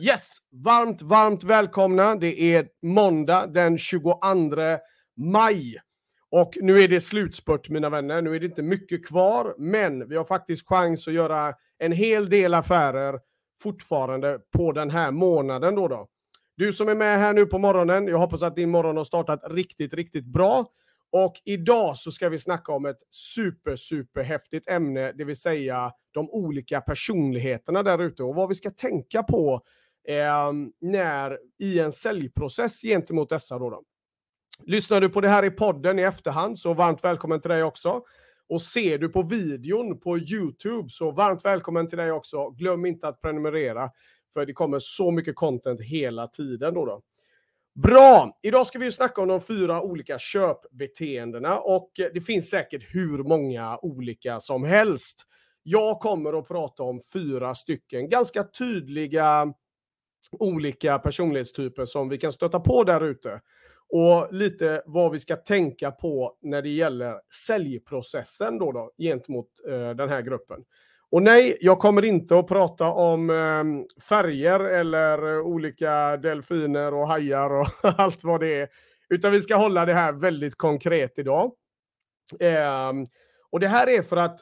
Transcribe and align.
Yes, 0.00 0.36
varmt, 0.64 1.02
varmt 1.02 1.44
välkomna. 1.44 2.14
Det 2.14 2.54
är 2.54 2.68
måndag 2.82 3.46
den 3.46 3.78
22 3.78 4.18
maj. 5.16 5.80
Och 6.30 6.50
nu 6.60 6.78
är 6.78 6.88
det 6.88 7.00
slutspurt 7.00 7.68
mina 7.68 7.90
vänner. 7.90 8.22
Nu 8.22 8.36
är 8.36 8.40
det 8.40 8.46
inte 8.46 8.62
mycket 8.62 9.06
kvar, 9.06 9.54
men 9.58 10.08
vi 10.08 10.16
har 10.16 10.24
faktiskt 10.24 10.68
chans 10.68 11.08
att 11.08 11.14
göra 11.14 11.54
en 11.78 11.92
hel 11.92 12.30
del 12.30 12.54
affärer 12.54 13.20
fortfarande 13.62 14.38
på 14.56 14.72
den 14.72 14.90
här 14.90 15.10
månaden 15.10 15.74
då. 15.74 15.88
då. 15.88 16.08
Du 16.56 16.72
som 16.72 16.88
är 16.88 16.94
med 16.94 17.18
här 17.18 17.32
nu 17.32 17.46
på 17.46 17.58
morgonen, 17.58 18.06
jag 18.06 18.18
hoppas 18.18 18.42
att 18.42 18.56
din 18.56 18.70
morgon 18.70 18.96
har 18.96 19.04
startat 19.04 19.40
riktigt, 19.50 19.94
riktigt 19.94 20.26
bra. 20.26 20.66
Och 21.12 21.34
idag 21.44 21.96
så 21.96 22.10
ska 22.10 22.28
vi 22.28 22.38
snacka 22.38 22.72
om 22.72 22.86
ett 22.86 22.96
super, 23.10 23.76
super 23.76 24.22
häftigt 24.22 24.68
ämne, 24.68 25.12
det 25.12 25.24
vill 25.24 25.40
säga 25.40 25.92
de 26.14 26.30
olika 26.30 26.80
personligheterna 26.80 27.82
där 27.82 28.02
ute 28.02 28.22
och 28.22 28.34
vad 28.34 28.48
vi 28.48 28.54
ska 28.54 28.70
tänka 28.70 29.22
på 29.22 29.60
eh, 30.08 30.52
när, 30.80 31.38
i 31.58 31.78
en 31.78 31.92
säljprocess 31.92 32.82
gentemot 32.82 33.28
dessa. 33.28 33.58
Då, 33.58 33.70
då. 33.70 33.82
Lyssnar 34.66 35.00
du 35.00 35.08
på 35.08 35.20
det 35.20 35.28
här 35.28 35.44
i 35.44 35.50
podden 35.50 35.98
i 35.98 36.02
efterhand 36.02 36.58
så 36.58 36.74
varmt 36.74 37.04
välkommen 37.04 37.40
till 37.40 37.50
dig 37.50 37.62
också. 37.62 38.02
Och 38.48 38.62
ser 38.62 38.98
du 38.98 39.08
på 39.08 39.22
videon 39.22 40.00
på 40.00 40.18
YouTube 40.18 40.88
så 40.90 41.10
varmt 41.10 41.44
välkommen 41.44 41.88
till 41.88 41.98
dig 41.98 42.12
också. 42.12 42.50
Glöm 42.50 42.86
inte 42.86 43.08
att 43.08 43.20
prenumerera 43.20 43.90
för 44.34 44.46
det 44.46 44.52
kommer 44.52 44.78
så 44.78 45.10
mycket 45.10 45.36
content 45.36 45.80
hela 45.80 46.26
tiden. 46.26 46.74
Då, 46.74 46.86
då. 46.86 47.02
Bra! 47.82 48.38
Idag 48.42 48.66
ska 48.66 48.78
vi 48.78 48.92
snacka 48.92 49.22
om 49.22 49.28
de 49.28 49.40
fyra 49.40 49.82
olika 49.82 50.18
köpbeteendena 50.18 51.58
och 51.58 52.00
eh, 52.00 52.06
det 52.14 52.20
finns 52.20 52.50
säkert 52.50 52.94
hur 52.94 53.18
många 53.18 53.78
olika 53.78 54.40
som 54.40 54.64
helst. 54.64 55.26
Jag 55.62 56.00
kommer 56.00 56.38
att 56.38 56.48
prata 56.48 56.82
om 56.82 57.00
fyra 57.12 57.54
stycken 57.54 58.08
ganska 58.08 58.44
tydliga 58.44 59.54
olika 60.40 60.98
personlighetstyper 60.98 61.84
som 61.84 62.08
vi 62.08 62.18
kan 62.18 62.32
stöta 62.32 62.60
på 62.60 62.84
där 62.84 63.04
ute. 63.04 63.40
Och 63.88 64.34
lite 64.34 64.82
vad 64.86 65.12
vi 65.12 65.18
ska 65.18 65.36
tänka 65.36 65.90
på 65.90 66.36
när 66.42 66.62
det 66.62 66.68
gäller 66.68 67.20
säljprocessen 67.46 68.58
då, 68.58 68.72
då 68.72 68.90
gentemot 68.98 69.48
eh, 69.68 69.90
den 69.90 70.08
här 70.08 70.22
gruppen. 70.22 70.64
Och 71.10 71.22
nej, 71.22 71.58
jag 71.60 71.78
kommer 71.78 72.04
inte 72.04 72.38
att 72.38 72.46
prata 72.46 72.88
om 72.88 73.30
eh, 73.30 74.02
färger 74.02 74.60
eller 74.60 75.40
olika 75.40 76.16
delfiner 76.16 76.94
och 76.94 77.08
hajar 77.08 77.50
och 77.50 77.68
allt 77.82 78.24
vad 78.24 78.40
det 78.40 78.60
är. 78.60 78.68
Utan 79.08 79.32
vi 79.32 79.40
ska 79.40 79.56
hålla 79.56 79.84
det 79.84 79.94
här 79.94 80.12
väldigt 80.12 80.56
konkret 80.56 81.18
idag. 81.18 81.52
Eh, 82.40 82.92
och 83.50 83.60
det 83.60 83.68
här 83.68 83.88
är 83.88 84.02
för 84.02 84.16
att 84.16 84.40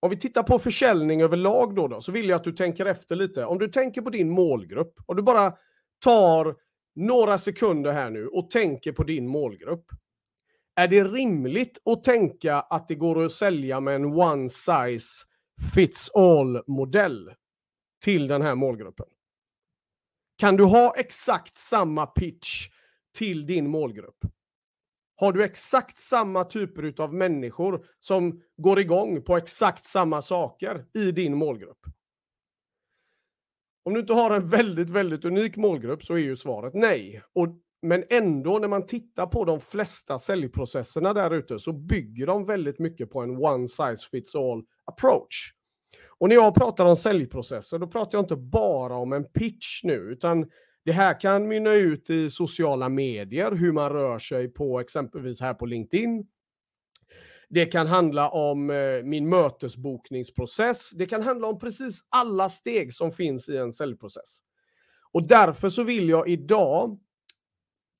om 0.00 0.10
vi 0.10 0.16
tittar 0.16 0.42
på 0.42 0.58
försäljning 0.58 1.22
överlag 1.22 1.74
då, 1.74 1.88
då, 1.88 2.00
så 2.00 2.12
vill 2.12 2.28
jag 2.28 2.36
att 2.36 2.44
du 2.44 2.52
tänker 2.52 2.86
efter 2.86 3.16
lite. 3.16 3.44
Om 3.44 3.58
du 3.58 3.68
tänker 3.68 4.02
på 4.02 4.10
din 4.10 4.30
målgrupp, 4.30 4.94
om 5.06 5.16
du 5.16 5.22
bara 5.22 5.54
tar 6.04 6.56
några 6.94 7.38
sekunder 7.38 7.92
här 7.92 8.10
nu 8.10 8.26
och 8.26 8.50
tänker 8.50 8.92
på 8.92 9.04
din 9.04 9.28
målgrupp. 9.28 9.86
Är 10.74 10.88
det 10.88 11.04
rimligt 11.04 11.82
att 11.84 12.04
tänka 12.04 12.60
att 12.60 12.88
det 12.88 12.94
går 12.94 13.24
att 13.24 13.32
sälja 13.32 13.80
med 13.80 13.94
en 13.94 14.04
one 14.04 14.48
size 14.48 15.26
fits 15.74 16.10
all-modell 16.14 17.30
till 18.04 18.26
den 18.26 18.42
här 18.42 18.54
målgruppen? 18.54 19.06
Kan 20.38 20.56
du 20.56 20.64
ha 20.64 20.94
exakt 20.96 21.56
samma 21.56 22.06
pitch 22.06 22.68
till 23.18 23.46
din 23.46 23.70
målgrupp? 23.70 24.24
Har 25.20 25.32
du 25.32 25.44
exakt 25.44 25.98
samma 25.98 26.44
typer 26.44 27.02
av 27.02 27.14
människor 27.14 27.86
som 27.98 28.42
går 28.56 28.80
igång 28.80 29.22
på 29.22 29.36
exakt 29.36 29.84
samma 29.84 30.22
saker 30.22 30.84
i 30.94 31.12
din 31.12 31.36
målgrupp? 31.36 31.78
Om 33.84 33.94
du 33.94 34.00
inte 34.00 34.12
har 34.12 34.36
en 34.36 34.48
väldigt, 34.48 34.90
väldigt 34.90 35.24
unik 35.24 35.56
målgrupp 35.56 36.04
så 36.04 36.14
är 36.14 36.18
ju 36.18 36.36
svaret 36.36 36.74
nej. 36.74 37.22
Och, 37.32 37.48
men 37.82 38.04
ändå 38.10 38.58
när 38.58 38.68
man 38.68 38.86
tittar 38.86 39.26
på 39.26 39.44
de 39.44 39.60
flesta 39.60 40.18
säljprocesserna 40.18 41.12
där 41.12 41.30
ute 41.30 41.58
så 41.58 41.72
bygger 41.72 42.26
de 42.26 42.44
väldigt 42.44 42.78
mycket 42.78 43.10
på 43.10 43.20
en 43.20 43.36
one 43.36 43.68
size 43.68 44.08
fits 44.10 44.34
all 44.34 44.62
approach. 44.84 45.54
Och 46.18 46.28
när 46.28 46.36
jag 46.36 46.54
pratar 46.54 46.86
om 46.86 46.96
säljprocesser 46.96 47.78
då 47.78 47.86
pratar 47.86 48.18
jag 48.18 48.22
inte 48.22 48.36
bara 48.36 48.96
om 48.96 49.12
en 49.12 49.24
pitch 49.24 49.84
nu 49.84 49.94
utan 49.94 50.50
det 50.84 50.92
här 50.92 51.20
kan 51.20 51.48
mynna 51.48 51.72
ut 51.72 52.10
i 52.10 52.30
sociala 52.30 52.88
medier, 52.88 53.52
hur 53.52 53.72
man 53.72 53.90
rör 53.90 54.18
sig 54.18 54.48
på 54.48 54.80
exempelvis 54.80 55.40
här 55.40 55.54
på 55.54 55.66
LinkedIn. 55.66 56.26
Det 57.48 57.66
kan 57.66 57.86
handla 57.86 58.28
om 58.28 58.70
eh, 58.70 59.02
min 59.04 59.28
mötesbokningsprocess. 59.28 60.90
Det 60.90 61.06
kan 61.06 61.22
handla 61.22 61.46
om 61.46 61.58
precis 61.58 62.00
alla 62.08 62.48
steg 62.48 62.92
som 62.92 63.12
finns 63.12 63.48
i 63.48 63.56
en 63.56 63.72
säljprocess. 63.72 64.40
Och 65.12 65.28
därför 65.28 65.68
så 65.68 65.82
vill 65.82 66.08
jag 66.08 66.28
idag 66.28 66.98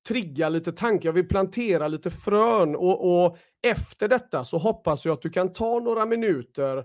trigga 0.07 0.49
lite 0.49 0.71
tankar, 0.71 1.09
jag 1.09 1.13
vill 1.13 1.27
plantera 1.27 1.87
lite 1.87 2.11
frön 2.11 2.75
och, 2.75 3.25
och 3.25 3.37
efter 3.67 4.07
detta 4.07 4.43
så 4.43 4.57
hoppas 4.57 5.05
jag 5.05 5.13
att 5.13 5.21
du 5.21 5.29
kan 5.29 5.53
ta 5.53 5.79
några 5.79 6.05
minuter 6.05 6.83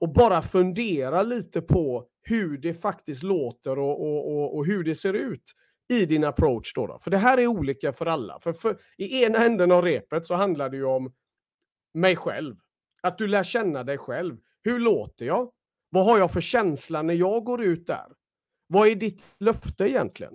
och 0.00 0.12
bara 0.12 0.42
fundera 0.42 1.22
lite 1.22 1.60
på 1.60 2.06
hur 2.22 2.58
det 2.58 2.74
faktiskt 2.74 3.22
låter 3.22 3.78
och, 3.78 4.00
och, 4.00 4.32
och, 4.32 4.56
och 4.56 4.66
hur 4.66 4.84
det 4.84 4.94
ser 4.94 5.14
ut 5.14 5.52
i 5.92 6.06
din 6.06 6.24
approach. 6.24 6.74
Då, 6.74 6.86
då 6.86 6.98
För 6.98 7.10
det 7.10 7.18
här 7.18 7.38
är 7.38 7.46
olika 7.46 7.92
för 7.92 8.06
alla. 8.06 8.40
För, 8.40 8.52
för 8.52 8.78
I 8.96 9.24
ena 9.24 9.38
änden 9.38 9.72
av 9.72 9.82
repet 9.82 10.26
så 10.26 10.34
handlar 10.34 10.68
det 10.68 10.76
ju 10.76 10.84
om 10.84 11.12
mig 11.94 12.16
själv. 12.16 12.56
Att 13.02 13.18
du 13.18 13.26
lär 13.26 13.42
känna 13.42 13.84
dig 13.84 13.98
själv. 13.98 14.36
Hur 14.62 14.78
låter 14.78 15.26
jag? 15.26 15.50
Vad 15.90 16.04
har 16.04 16.18
jag 16.18 16.32
för 16.32 16.40
känsla 16.40 17.02
när 17.02 17.14
jag 17.14 17.44
går 17.44 17.62
ut 17.62 17.86
där? 17.86 18.06
Vad 18.66 18.88
är 18.88 18.94
ditt 18.94 19.22
löfte 19.38 19.90
egentligen? 19.90 20.32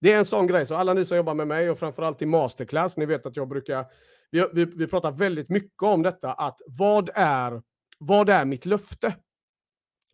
Det 0.00 0.12
är 0.12 0.18
en 0.18 0.24
sån 0.24 0.46
grej, 0.46 0.66
så 0.66 0.74
alla 0.74 0.94
ni 0.94 1.04
som 1.04 1.16
jobbar 1.16 1.34
med 1.34 1.46
mig 1.46 1.70
och 1.70 1.78
framförallt 1.78 2.22
i 2.22 2.26
masterclass, 2.26 2.96
ni 2.96 3.06
vet 3.06 3.26
att 3.26 3.36
jag 3.36 3.48
brukar, 3.48 3.86
vi, 4.30 4.48
vi, 4.52 4.64
vi 4.64 4.86
pratar 4.86 5.10
väldigt 5.10 5.48
mycket 5.48 5.82
om 5.82 6.02
detta, 6.02 6.32
att 6.32 6.60
vad 6.66 7.10
är, 7.14 7.62
vad 7.98 8.28
är 8.28 8.44
mitt 8.44 8.66
löfte? 8.66 9.14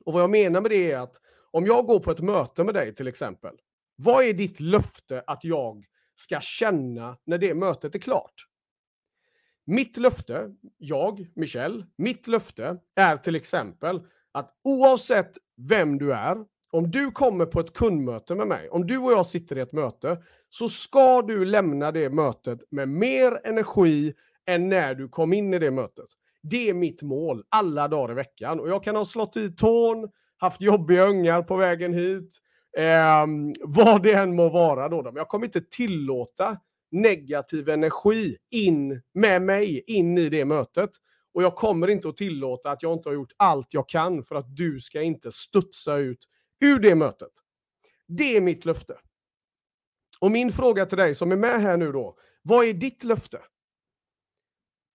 Och 0.04 0.12
vad 0.12 0.22
jag 0.22 0.30
menar 0.30 0.60
med 0.60 0.70
det 0.70 0.92
är 0.92 0.98
att 0.98 1.20
om 1.50 1.66
jag 1.66 1.86
går 1.86 2.00
på 2.00 2.10
ett 2.10 2.20
möte 2.20 2.64
med 2.64 2.74
dig 2.74 2.94
till 2.94 3.08
exempel, 3.08 3.54
vad 3.96 4.24
är 4.24 4.32
ditt 4.32 4.60
löfte 4.60 5.24
att 5.26 5.44
jag 5.44 5.84
ska 6.14 6.40
känna 6.40 7.16
när 7.26 7.38
det 7.38 7.54
mötet 7.54 7.94
är 7.94 7.98
klart? 7.98 8.46
Mitt 9.64 9.96
löfte, 9.96 10.54
jag, 10.78 11.26
Michel, 11.34 11.84
mitt 11.96 12.26
löfte 12.26 12.78
är 12.96 13.16
till 13.16 13.36
exempel 13.36 14.02
att 14.32 14.60
oavsett 14.64 15.36
vem 15.56 15.98
du 15.98 16.12
är, 16.12 16.36
om 16.72 16.90
du 16.90 17.10
kommer 17.10 17.46
på 17.46 17.60
ett 17.60 17.72
kundmöte 17.72 18.34
med 18.34 18.46
mig, 18.46 18.68
om 18.70 18.86
du 18.86 18.98
och 18.98 19.12
jag 19.12 19.26
sitter 19.26 19.58
i 19.58 19.60
ett 19.60 19.72
möte, 19.72 20.22
så 20.50 20.68
ska 20.68 21.22
du 21.22 21.44
lämna 21.44 21.92
det 21.92 22.10
mötet 22.10 22.62
med 22.70 22.88
mer 22.88 23.40
energi 23.44 24.14
än 24.46 24.68
när 24.68 24.94
du 24.94 25.08
kom 25.08 25.32
in 25.32 25.54
i 25.54 25.58
det 25.58 25.70
mötet. 25.70 26.08
Det 26.42 26.68
är 26.68 26.74
mitt 26.74 27.02
mål 27.02 27.44
alla 27.48 27.88
dagar 27.88 28.12
i 28.12 28.14
veckan. 28.14 28.60
Och 28.60 28.68
jag 28.68 28.84
kan 28.84 28.96
ha 28.96 29.04
slått 29.04 29.36
i 29.36 29.50
tån, 29.50 30.08
haft 30.36 30.60
jobbiga 30.60 31.06
ungar 31.06 31.42
på 31.42 31.56
vägen 31.56 31.94
hit, 31.94 32.38
eh, 32.78 33.26
vad 33.64 34.02
det 34.02 34.12
än 34.12 34.36
må 34.36 34.48
vara. 34.48 34.88
Då. 34.88 35.02
Men 35.02 35.16
jag 35.16 35.28
kommer 35.28 35.46
inte 35.46 35.60
tillåta 35.60 36.56
negativ 36.90 37.68
energi 37.68 38.36
in 38.50 39.02
med 39.14 39.42
mig 39.42 39.84
in 39.86 40.18
i 40.18 40.28
det 40.28 40.44
mötet. 40.44 40.90
Och 41.34 41.42
jag 41.42 41.54
kommer 41.54 41.90
inte 41.90 42.08
att 42.08 42.16
tillåta 42.16 42.70
att 42.70 42.82
jag 42.82 42.92
inte 42.92 43.08
har 43.08 43.14
gjort 43.14 43.32
allt 43.36 43.74
jag 43.74 43.88
kan 43.88 44.24
för 44.24 44.34
att 44.34 44.56
du 44.56 44.80
ska 44.80 45.02
inte 45.02 45.32
studsa 45.32 45.96
ut 45.96 46.28
ur 46.60 46.78
det 46.78 46.94
mötet. 46.94 47.32
Det 48.08 48.36
är 48.36 48.40
mitt 48.40 48.64
löfte. 48.64 48.94
Och 50.20 50.30
min 50.30 50.52
fråga 50.52 50.86
till 50.86 50.98
dig 50.98 51.14
som 51.14 51.32
är 51.32 51.36
med 51.36 51.62
här 51.62 51.76
nu 51.76 51.92
då, 51.92 52.16
vad 52.42 52.64
är 52.64 52.72
ditt 52.72 53.04
löfte? 53.04 53.38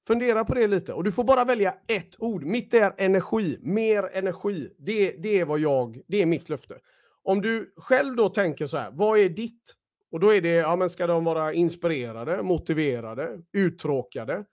Fundera 0.07 0.45
på 0.45 0.53
det 0.53 0.67
lite 0.67 0.93
och 0.93 1.03
du 1.03 1.11
får 1.11 1.23
bara 1.23 1.45
välja 1.45 1.75
ett 1.87 2.15
ord. 2.19 2.43
Mitt 2.43 2.73
är 2.73 2.93
energi, 2.97 3.59
mer 3.61 4.09
energi. 4.13 4.69
Det, 4.77 5.11
det 5.11 5.39
är 5.39 5.45
vad 5.45 5.59
jag, 5.59 6.01
det 6.07 6.21
är 6.21 6.25
mitt 6.25 6.49
löfte. 6.49 6.79
Om 7.23 7.41
du 7.41 7.73
själv 7.77 8.15
då 8.15 8.29
tänker 8.29 8.65
så 8.65 8.77
här, 8.77 8.91
vad 8.91 9.19
är 9.19 9.29
ditt? 9.29 9.73
Och 10.11 10.19
då 10.19 10.33
är 10.33 10.41
det, 10.41 10.49
ja 10.49 10.75
men 10.75 10.89
ska 10.89 11.07
de 11.07 11.23
vara 11.23 11.53
inspirerade, 11.53 12.43
motiverade, 12.43 13.41
uttråkade? 13.53 14.45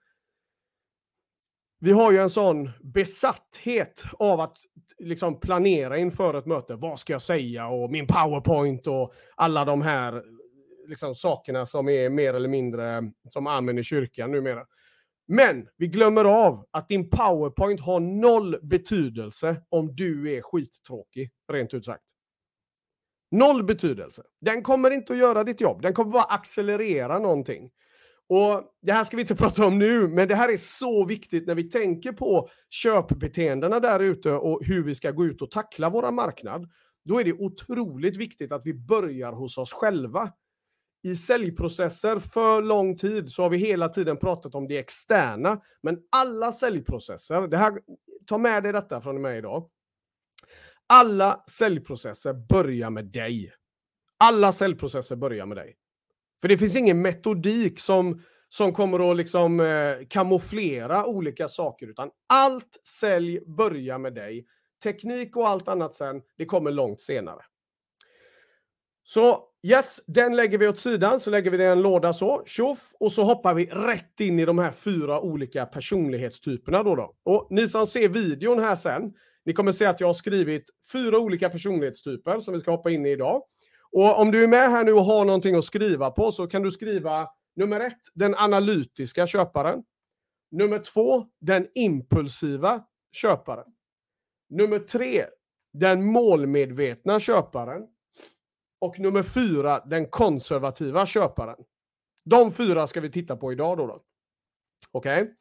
Vi 1.79 1.91
har 1.91 2.11
ju 2.11 2.17
en 2.17 2.29
sån 2.29 2.69
besatthet 2.83 4.03
av 4.19 4.39
att 4.39 4.57
liksom 4.97 5.39
planera 5.39 5.97
inför 5.97 6.33
ett 6.33 6.45
möte. 6.45 6.75
Vad 6.75 6.99
ska 6.99 7.13
jag 7.13 7.21
säga? 7.21 7.67
Och 7.67 7.91
min 7.91 8.07
powerpoint 8.07 8.87
och 8.87 9.13
alla 9.35 9.65
de 9.65 9.81
här 9.81 10.23
liksom, 10.87 11.15
sakerna 11.15 11.65
som 11.65 11.89
är 11.89 12.09
mer 12.09 12.33
eller 12.33 12.49
mindre 12.49 13.11
som 13.29 13.47
amen 13.47 13.77
i 13.77 13.83
kyrkan 13.83 14.31
numera. 14.31 14.65
Men 15.27 15.67
vi 15.77 15.87
glömmer 15.87 16.25
av 16.25 16.65
att 16.71 16.89
din 16.89 17.09
powerpoint 17.09 17.81
har 17.81 17.99
noll 17.99 18.57
betydelse 18.61 19.61
om 19.69 19.95
du 19.95 20.37
är 20.37 20.41
skittråkig, 20.41 21.31
rent 21.51 21.73
ut 21.73 21.85
sagt. 21.85 22.03
Noll 23.31 23.63
betydelse. 23.63 24.23
Den 24.41 24.63
kommer 24.63 24.91
inte 24.91 25.13
att 25.13 25.19
göra 25.19 25.43
ditt 25.43 25.61
jobb. 25.61 25.81
Den 25.81 25.93
kommer 25.93 26.11
bara 26.11 26.23
accelerera 26.23 27.19
någonting. 27.19 27.71
Och 28.27 28.63
Det 28.81 28.91
här 28.91 29.03
ska 29.03 29.17
vi 29.17 29.21
inte 29.21 29.35
prata 29.45 29.65
om 29.65 29.79
nu, 29.79 30.07
men 30.07 30.27
det 30.27 30.35
här 30.35 30.51
är 30.51 30.57
så 30.57 31.05
viktigt 31.05 31.47
när 31.47 31.55
vi 31.55 31.69
tänker 31.69 32.11
på 32.11 32.49
köpbeteendena 32.69 33.79
där 33.79 33.99
ute 33.99 34.31
och 34.31 34.65
hur 34.65 34.83
vi 34.83 34.95
ska 34.95 35.11
gå 35.11 35.25
ut 35.25 35.41
och 35.41 35.51
tackla 35.51 35.89
våra 35.89 36.11
marknad. 36.11 36.69
då 37.05 37.19
är 37.19 37.23
det 37.23 37.33
otroligt 37.33 38.17
viktigt 38.17 38.51
att 38.51 38.65
vi 38.65 38.73
börjar 38.73 39.31
hos 39.31 39.57
oss 39.57 39.73
själva. 39.73 40.31
I 41.05 41.15
säljprocesser 41.15 42.19
för 42.19 42.61
lång 42.61 42.97
tid 42.97 43.29
så 43.29 43.43
har 43.43 43.49
vi 43.49 43.57
hela 43.57 43.89
tiden 43.89 44.17
pratat 44.17 44.55
om 44.55 44.67
det 44.67 44.77
externa, 44.77 45.61
men 45.81 45.97
alla 46.11 46.51
säljprocesser, 46.51 47.47
det 47.47 47.57
här, 47.57 47.73
ta 48.25 48.37
med 48.37 48.63
dig 48.63 48.73
detta 48.73 49.01
från 49.01 49.21
mig 49.21 49.37
idag. 49.37 49.69
Alla 50.87 51.43
säljprocesser 51.49 52.33
börjar 52.33 52.89
med 52.89 53.05
dig. 53.05 53.53
Alla 54.17 54.51
säljprocesser 54.51 55.15
börjar 55.15 55.45
med 55.45 55.57
dig. 55.57 55.75
För 56.41 56.47
det 56.47 56.57
finns 56.57 56.75
ingen 56.75 57.01
metodik 57.01 57.79
som, 57.79 58.21
som 58.49 58.73
kommer 58.73 59.11
att 59.11 59.17
liksom, 59.17 59.59
eh, 59.59 60.07
kamouflera 60.09 61.05
olika 61.05 61.47
saker, 61.47 61.87
utan 61.87 62.09
allt 62.29 62.81
sälj 62.99 63.39
börjar 63.45 63.97
med 63.97 64.13
dig. 64.13 64.45
Teknik 64.83 65.35
och 65.35 65.49
allt 65.49 65.67
annat 65.67 65.93
sen, 65.93 66.21
det 66.37 66.45
kommer 66.45 66.71
långt 66.71 67.01
senare. 67.01 67.41
Så 69.03 69.49
yes, 69.65 70.01
den 70.07 70.35
lägger 70.35 70.57
vi 70.57 70.67
åt 70.67 70.77
sidan, 70.77 71.19
så 71.19 71.29
lägger 71.29 71.51
vi 71.51 71.57
den 71.57 71.67
i 71.67 71.71
en 71.71 71.81
låda 71.81 72.13
så, 72.13 72.43
tjoff, 72.45 72.93
och 72.99 73.11
så 73.11 73.23
hoppar 73.23 73.53
vi 73.53 73.65
rätt 73.65 74.19
in 74.19 74.39
i 74.39 74.45
de 74.45 74.59
här 74.59 74.71
fyra 74.71 75.19
olika 75.19 75.65
personlighetstyperna 75.65 76.83
då. 76.83 76.95
då. 76.95 77.15
Och 77.23 77.47
ni 77.49 77.67
som 77.67 77.87
ser 77.87 78.09
videon 78.09 78.59
här 78.59 78.75
sen, 78.75 79.13
ni 79.45 79.53
kommer 79.53 79.71
se 79.71 79.85
att 79.85 79.99
jag 79.99 80.07
har 80.07 80.13
skrivit 80.13 80.69
fyra 80.91 81.19
olika 81.19 81.49
personlighetstyper 81.49 82.39
som 82.39 82.53
vi 82.53 82.59
ska 82.59 82.71
hoppa 82.71 82.89
in 82.91 83.05
i 83.05 83.11
idag. 83.11 83.43
Och 83.91 84.19
om 84.19 84.31
du 84.31 84.43
är 84.43 84.47
med 84.47 84.71
här 84.71 84.83
nu 84.83 84.93
och 84.93 85.05
har 85.05 85.25
någonting 85.25 85.55
att 85.55 85.65
skriva 85.65 86.11
på 86.11 86.31
så 86.31 86.47
kan 86.47 86.61
du 86.61 86.71
skriva 86.71 87.27
nummer 87.55 87.79
ett, 87.79 87.99
den 88.13 88.35
analytiska 88.35 89.27
köparen. 89.27 89.83
Nummer 90.51 90.79
två, 90.79 91.25
den 91.41 91.67
impulsiva 91.75 92.83
köparen. 93.11 93.65
Nummer 94.49 94.79
tre, 94.79 95.25
den 95.73 96.05
målmedvetna 96.05 97.19
köparen. 97.19 97.81
Och 98.79 98.99
nummer 98.99 99.23
fyra, 99.23 99.79
den 99.85 100.05
konservativa 100.05 101.05
köparen. 101.05 101.57
De 102.25 102.51
fyra 102.51 102.87
ska 102.87 103.01
vi 103.01 103.11
titta 103.11 103.35
på 103.35 103.51
idag 103.51 103.77
då. 103.77 103.87
då. 103.87 104.01
Okej? 104.91 105.21
Okay? 105.21 105.33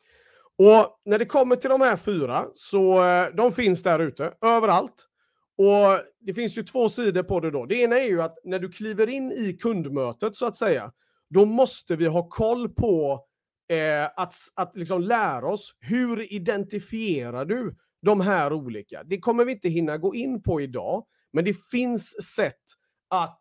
Och 0.59 1.01
när 1.05 1.19
det 1.19 1.27
kommer 1.27 1.57
till 1.57 1.71
de 1.71 1.81
här 1.81 1.97
fyra, 1.97 2.47
så 2.55 3.05
eh, 3.05 3.35
de 3.35 3.53
finns 3.53 3.83
där 3.83 3.99
ute, 3.99 4.33
överallt. 4.41 5.09
Och 5.57 6.01
det 6.21 6.35
finns 6.35 6.59
ju 6.59 6.63
två 6.63 6.89
sidor 6.89 7.23
på 7.23 7.41
det 7.41 7.51
då. 7.51 7.67
Det 7.67 7.77
ena 7.77 7.99
är 7.99 8.09
ju 8.09 8.23
att 8.23 8.39
när 8.45 8.59
du 8.59 8.69
kliver 8.69 9.09
in 9.09 9.33
i 9.33 9.53
kundmötet 9.53 10.37
så 10.37 10.47
att 10.47 10.57
säga, 10.57 10.93
då 11.31 11.45
måste 11.45 11.97
vi 11.97 12.07
ha 12.07 12.29
koll 12.29 12.69
på 12.69 13.25
eh, 13.69 14.05
att, 14.17 14.35
att 14.55 14.77
liksom 14.77 15.03
lära 15.03 15.47
oss 15.47 15.77
hur 15.81 16.33
identifierar 16.33 17.45
du 17.45 17.77
de 18.03 18.21
här 18.21 18.53
olika. 18.53 19.03
Det 19.05 19.19
kommer 19.19 19.45
vi 19.45 19.53
inte 19.53 19.69
hinna 19.69 19.99
gå 19.99 20.15
in 20.15 20.43
på 20.43 20.61
idag, 20.61 21.07
men 21.33 21.45
det 21.45 21.57
finns 21.71 22.35
sätt 22.35 22.63
att 23.11 23.41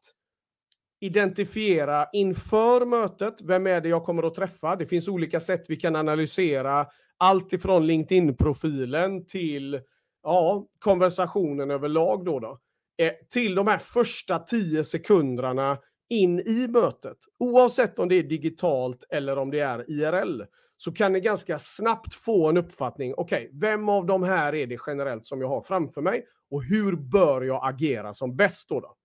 identifiera 1.00 2.08
inför 2.14 2.86
mötet. 2.86 3.42
Vem 3.42 3.68
är 3.68 3.82
det 3.82 3.90
jag 3.90 4.04
kommer 4.04 4.24
att 4.24 4.34
träffa? 4.34 4.76
Det 4.76 4.86
finns 4.86 5.08
olika 5.08 5.40
sätt 5.40 5.66
vi 5.68 5.76
kan 5.76 5.96
analysera 5.96 6.88
allt 7.18 7.54
ifrån 7.54 7.88
LinkedIn-profilen 7.88 9.26
till 9.26 9.82
ja, 10.24 10.68
konversationen 10.80 11.72
överlag 11.72 12.26
då, 12.26 12.40
då 12.40 12.60
eh, 12.98 13.12
till 13.30 13.56
de 13.56 13.68
här 13.68 13.78
första 13.78 14.40
tio 14.40 14.84
sekunderna 14.84 15.78
in 16.10 16.40
i 16.40 16.68
mötet. 16.68 17.18
Oavsett 17.40 18.00
om 18.00 18.10
det 18.10 18.16
är 18.16 18.24
digitalt 18.24 19.04
eller 19.10 19.38
om 19.38 19.52
det 19.52 19.60
är 19.60 19.92
IRL 19.92 20.42
så 20.78 20.92
kan 20.92 21.14
ni 21.14 21.20
ganska 21.20 21.60
snabbt 21.60 22.14
få 22.14 22.50
en 22.50 22.58
uppfattning. 22.58 23.14
Okej, 23.18 23.46
okay, 23.46 23.60
vem 23.60 23.90
av 23.90 24.06
de 24.06 24.24
här 24.24 24.56
är 24.56 24.68
det 24.68 24.78
generellt 24.88 25.26
som 25.26 25.42
jag 25.42 25.48
har 25.48 25.62
framför 25.62 26.02
mig 26.02 26.26
och 26.52 26.64
hur 26.64 26.96
bör 26.96 27.42
jag 27.42 27.68
agera 27.70 28.14
som 28.14 28.36
bäst 28.36 28.70
då? 28.70 28.80
då? 28.80 28.96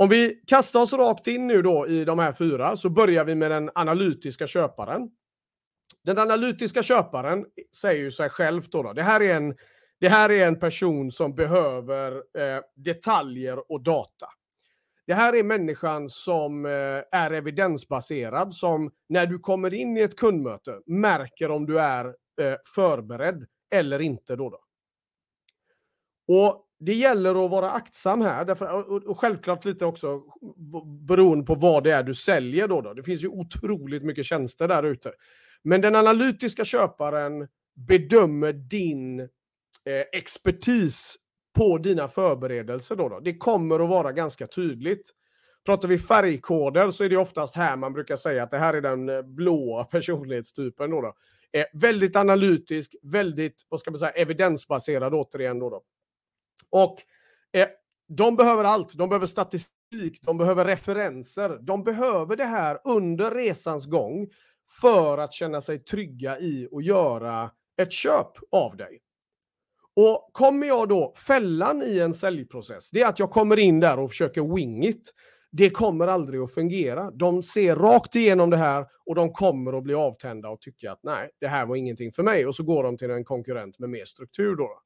Om 0.00 0.08
vi 0.08 0.42
kastar 0.46 0.80
oss 0.80 0.92
rakt 0.92 1.26
in 1.26 1.46
nu 1.46 1.62
då 1.62 1.88
i 1.88 2.04
de 2.04 2.18
här 2.18 2.32
fyra 2.32 2.76
så 2.76 2.90
börjar 2.90 3.24
vi 3.24 3.34
med 3.34 3.50
den 3.50 3.70
analytiska 3.74 4.46
köparen. 4.46 5.10
Den 6.04 6.18
analytiska 6.18 6.82
köparen 6.82 7.46
säger 7.80 8.02
ju 8.02 8.10
sig 8.10 8.28
själv 8.28 8.62
då, 8.70 8.82
då. 8.82 8.92
Det, 8.92 9.02
här 9.02 9.22
är 9.22 9.34
en, 9.36 9.56
det 10.00 10.08
här 10.08 10.30
är 10.30 10.46
en 10.46 10.58
person 10.58 11.12
som 11.12 11.34
behöver 11.34 12.12
eh, 12.12 12.62
detaljer 12.76 13.72
och 13.72 13.82
data. 13.82 14.26
Det 15.06 15.14
här 15.14 15.36
är 15.36 15.42
människan 15.42 16.08
som 16.08 16.66
eh, 16.66 16.70
är 17.12 17.30
evidensbaserad, 17.30 18.54
som 18.54 18.90
när 19.08 19.26
du 19.26 19.38
kommer 19.38 19.74
in 19.74 19.96
i 19.96 20.00
ett 20.00 20.16
kundmöte 20.16 20.80
märker 20.86 21.50
om 21.50 21.66
du 21.66 21.80
är 21.80 22.04
eh, 22.40 22.56
förberedd 22.74 23.46
eller 23.70 24.00
inte. 24.00 24.36
Då, 24.36 24.50
då. 24.50 24.60
Och 26.28 26.67
det 26.80 26.94
gäller 26.94 27.44
att 27.44 27.50
vara 27.50 27.70
aktsam 27.70 28.20
här, 28.20 28.44
därför, 28.44 28.72
och, 28.72 29.02
och 29.02 29.18
självklart 29.18 29.64
lite 29.64 29.84
också 29.84 30.22
beroende 31.08 31.44
på 31.44 31.54
vad 31.54 31.84
det 31.84 31.92
är 31.92 32.02
du 32.02 32.14
säljer. 32.14 32.68
Då, 32.68 32.80
då. 32.80 32.94
Det 32.94 33.02
finns 33.02 33.24
ju 33.24 33.28
otroligt 33.28 34.02
mycket 34.02 34.24
tjänster 34.24 34.68
där 34.68 34.82
ute. 34.82 35.12
Men 35.62 35.80
den 35.80 35.96
analytiska 35.96 36.64
köparen 36.64 37.48
bedömer 37.88 38.52
din 38.52 39.20
eh, 39.20 39.26
expertis 40.12 41.16
på 41.56 41.78
dina 41.78 42.08
förberedelser. 42.08 42.96
Då, 42.96 43.08
då 43.08 43.20
Det 43.20 43.36
kommer 43.36 43.80
att 43.80 43.88
vara 43.88 44.12
ganska 44.12 44.46
tydligt. 44.46 45.10
Pratar 45.66 45.88
vi 45.88 45.98
färgkoder 45.98 46.90
så 46.90 47.04
är 47.04 47.08
det 47.08 47.16
oftast 47.16 47.56
här 47.56 47.76
man 47.76 47.92
brukar 47.92 48.16
säga 48.16 48.42
att 48.42 48.50
det 48.50 48.58
här 48.58 48.74
är 48.74 48.80
den 48.80 49.08
eh, 49.08 49.22
blåa 49.22 49.84
personlighetstypen. 49.90 50.90
Då, 50.90 51.00
då. 51.00 51.14
Eh, 51.52 51.64
väldigt 51.72 52.16
analytisk, 52.16 52.94
väldigt 53.02 53.66
vad 53.68 53.80
ska 53.80 53.90
man 53.90 53.98
säga, 53.98 54.10
evidensbaserad 54.10 55.14
återigen. 55.14 55.58
Då, 55.58 55.70
då. 55.70 55.82
Och 56.70 57.02
eh, 57.52 57.68
de 58.08 58.36
behöver 58.36 58.64
allt. 58.64 58.94
De 58.94 59.08
behöver 59.08 59.26
statistik, 59.26 60.22
de 60.22 60.38
behöver 60.38 60.64
referenser. 60.64 61.58
De 61.60 61.84
behöver 61.84 62.36
det 62.36 62.44
här 62.44 62.78
under 62.84 63.30
resans 63.30 63.86
gång 63.86 64.28
för 64.80 65.18
att 65.18 65.32
känna 65.32 65.60
sig 65.60 65.78
trygga 65.78 66.38
i 66.38 66.68
att 66.72 66.84
göra 66.84 67.50
ett 67.82 67.92
köp 67.92 68.32
av 68.50 68.76
dig. 68.76 69.00
Och 69.96 70.30
kommer 70.32 70.66
jag 70.66 70.88
då, 70.88 71.14
fällan 71.26 71.82
i 71.82 71.98
en 71.98 72.14
säljprocess, 72.14 72.90
det 72.90 73.00
är 73.00 73.06
att 73.06 73.18
jag 73.18 73.30
kommer 73.30 73.58
in 73.58 73.80
där 73.80 73.98
och 73.98 74.10
försöker 74.10 74.54
wing 74.54 74.86
it. 74.86 75.14
Det 75.50 75.70
kommer 75.70 76.06
aldrig 76.06 76.40
att 76.40 76.54
fungera. 76.54 77.10
De 77.10 77.42
ser 77.42 77.76
rakt 77.76 78.14
igenom 78.14 78.50
det 78.50 78.56
här 78.56 78.86
och 79.06 79.14
de 79.14 79.32
kommer 79.32 79.78
att 79.78 79.82
bli 79.82 79.94
avtända 79.94 80.48
och 80.48 80.60
tycka 80.60 80.92
att 80.92 81.00
nej, 81.02 81.30
det 81.40 81.48
här 81.48 81.66
var 81.66 81.76
ingenting 81.76 82.12
för 82.12 82.22
mig. 82.22 82.46
Och 82.46 82.54
så 82.54 82.62
går 82.62 82.84
de 82.84 82.98
till 82.98 83.10
en 83.10 83.24
konkurrent 83.24 83.78
med 83.78 83.90
mer 83.90 84.04
struktur. 84.04 84.56
Då. 84.56 84.80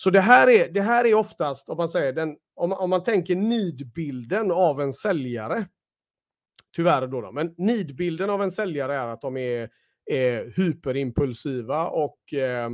Så 0.00 0.10
det 0.10 0.20
här 0.20 0.48
är, 0.48 0.68
det 0.68 0.82
här 0.82 1.04
är 1.04 1.14
oftast, 1.14 1.68
om 1.68 1.76
man 1.76 1.88
säger, 1.88 2.12
den, 2.12 2.36
om, 2.54 2.72
om 2.72 2.90
man 2.90 3.02
tänker 3.02 3.36
nidbilden 3.36 4.50
av 4.50 4.80
en 4.80 4.92
säljare, 4.92 5.66
Tyvärr 6.76 7.06
då, 7.06 7.20
då. 7.20 7.32
Men 7.32 7.54
nidbilden 7.56 8.30
av 8.30 8.42
en 8.42 8.50
säljare 8.50 8.94
är 8.94 9.06
att 9.06 9.20
de 9.20 9.36
är, 9.36 9.70
är 10.10 10.52
hyperimpulsiva 10.56 11.88
och 11.88 12.32
eh, 12.32 12.70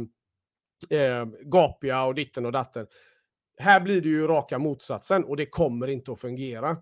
eh, 1.00 1.26
gapiga 1.45 2.02
och 2.04 2.14
ditten 2.14 2.47
och 2.47 2.52
datten. 2.52 2.87
Här 3.59 3.81
blir 3.81 4.00
det 4.00 4.09
ju 4.09 4.26
raka 4.26 4.59
motsatsen 4.59 5.25
och 5.25 5.37
det 5.37 5.47
kommer 5.47 5.88
inte 5.88 6.12
att 6.12 6.21
fungera. 6.21 6.76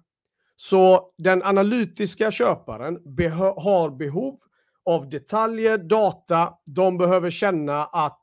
Så 0.56 1.12
den 1.18 1.42
analytiska 1.42 2.30
köparen 2.30 3.14
behö 3.16 3.52
har 3.56 3.90
behov 3.90 4.40
av 4.84 5.08
detaljer, 5.08 5.78
data. 5.78 6.54
De 6.66 6.98
behöver 6.98 7.30
känna 7.30 7.84
att 7.84 8.20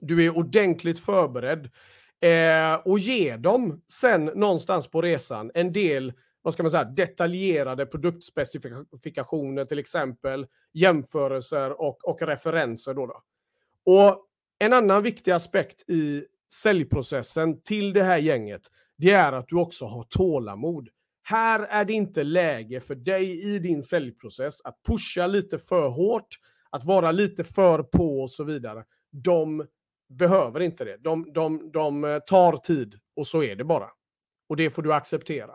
du 0.00 0.24
är 0.24 0.36
ordentligt 0.36 0.98
förberedd 0.98 1.70
eh, 2.20 2.74
och 2.74 2.98
ge 2.98 3.36
dem 3.36 3.82
sen 3.92 4.24
någonstans 4.24 4.90
på 4.90 5.02
resan 5.02 5.50
en 5.54 5.72
del 5.72 6.12
vad 6.44 6.54
ska 6.54 6.62
man 6.62 6.70
säga, 6.70 6.84
detaljerade 6.84 7.86
produktspecifikationer 7.86 9.64
till 9.64 9.78
exempel, 9.78 10.46
jämförelser 10.72 11.80
och, 11.80 12.08
och 12.08 12.22
referenser. 12.22 12.94
Då, 12.94 13.06
då 13.06 13.22
Och 13.84 14.26
en 14.58 14.72
annan 14.72 15.02
viktig 15.02 15.30
aspekt 15.30 15.90
i 15.90 16.24
säljprocessen 16.52 17.62
till 17.62 17.92
det 17.92 18.02
här 18.02 18.18
gänget, 18.18 18.62
det 18.96 19.10
är 19.10 19.32
att 19.32 19.48
du 19.48 19.56
också 19.56 19.84
har 19.84 20.04
tålamod. 20.04 20.88
Här 21.22 21.60
är 21.60 21.84
det 21.84 21.92
inte 21.92 22.22
läge 22.22 22.80
för 22.80 22.94
dig 22.94 23.54
i 23.54 23.58
din 23.58 23.82
säljprocess 23.82 24.60
att 24.64 24.82
pusha 24.86 25.26
lite 25.26 25.58
för 25.58 25.88
hårt, 25.88 26.28
att 26.70 26.84
vara 26.84 27.12
lite 27.12 27.44
för 27.44 27.82
på 27.82 28.20
och 28.20 28.30
så 28.30 28.44
vidare. 28.44 28.84
De 29.10 29.66
behöver 30.18 30.60
inte 30.60 30.84
det. 30.84 30.96
De, 30.96 31.32
de, 31.32 31.70
de 31.72 32.04
eh, 32.04 32.18
tar 32.18 32.56
tid 32.56 32.94
och 33.16 33.26
så 33.26 33.42
är 33.42 33.56
det 33.56 33.64
bara. 33.64 33.88
Och 34.48 34.56
det 34.56 34.70
får 34.70 34.82
du 34.82 34.92
acceptera. 34.92 35.52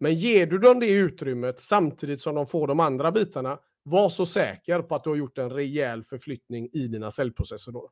Men 0.00 0.14
ger 0.14 0.46
du 0.46 0.58
dem 0.58 0.80
det 0.80 0.90
utrymmet 0.90 1.60
samtidigt 1.60 2.20
som 2.20 2.34
de 2.34 2.46
får 2.46 2.66
de 2.66 2.80
andra 2.80 3.12
bitarna, 3.12 3.58
var 3.82 4.08
så 4.08 4.26
säker 4.26 4.82
på 4.82 4.94
att 4.94 5.04
du 5.04 5.10
har 5.10 5.16
gjort 5.16 5.38
en 5.38 5.50
rejäl 5.50 6.04
förflyttning 6.04 6.68
i 6.72 6.88
dina 6.88 7.10
säljprocesser. 7.10 7.72
Då. 7.72 7.90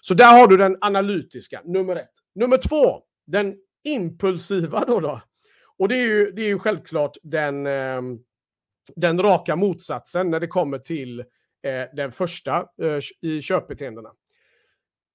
Så 0.00 0.14
där 0.14 0.40
har 0.40 0.48
du 0.48 0.56
den 0.56 0.76
analytiska, 0.80 1.62
nummer 1.64 1.96
ett. 1.96 2.12
Nummer 2.34 2.56
två, 2.56 3.02
den 3.26 3.56
impulsiva. 3.84 4.84
Då, 4.84 5.00
då. 5.00 5.20
Och 5.78 5.88
det 5.88 5.94
är 5.94 6.06
ju, 6.06 6.32
det 6.32 6.42
är 6.42 6.46
ju 6.46 6.58
självklart 6.58 7.16
den, 7.22 7.66
eh, 7.66 8.02
den 8.96 9.22
raka 9.22 9.56
motsatsen 9.56 10.30
när 10.30 10.40
det 10.40 10.46
kommer 10.46 10.78
till 10.78 11.20
eh, 11.20 11.84
den 11.96 12.12
första 12.12 12.66
eh, 12.82 12.98
i 13.30 13.40
köpbeteendena. 13.40 14.10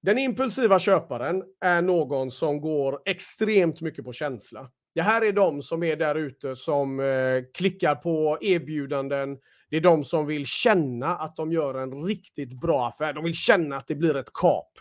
Den 0.03 0.17
impulsiva 0.17 0.79
köparen 0.79 1.43
är 1.61 1.81
någon 1.81 2.31
som 2.31 2.61
går 2.61 2.99
extremt 3.05 3.81
mycket 3.81 4.05
på 4.05 4.13
känsla. 4.13 4.69
Det 4.95 5.01
här 5.01 5.23
är 5.23 5.31
de 5.31 5.61
som 5.61 5.83
är 5.83 5.95
där 5.95 6.15
ute 6.15 6.55
som 6.55 6.99
eh, 6.99 7.43
klickar 7.53 7.95
på 7.95 8.37
erbjudanden. 8.41 9.37
Det 9.69 9.77
är 9.77 9.81
de 9.81 10.03
som 10.03 10.25
vill 10.25 10.45
känna 10.45 11.17
att 11.17 11.35
de 11.35 11.51
gör 11.51 11.75
en 11.75 12.03
riktigt 12.03 12.59
bra 12.61 12.87
affär. 12.87 13.13
De 13.13 13.23
vill 13.23 13.33
känna 13.33 13.77
att 13.77 13.87
det 13.87 13.95
blir 13.95 14.15
ett 14.15 14.33
kap. 14.33 14.71